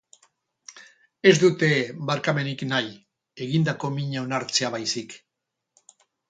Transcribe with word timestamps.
Ez 1.31 1.33
dute 1.43 1.69
barkamenik 2.11 2.63
nahi, 2.71 2.89
egindako 3.47 3.93
mina 3.99 4.25
onartzea 4.27 4.73
baizik. 4.79 5.15